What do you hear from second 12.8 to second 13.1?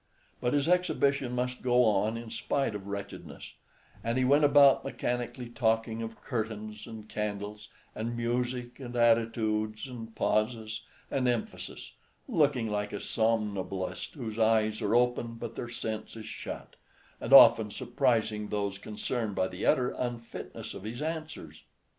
a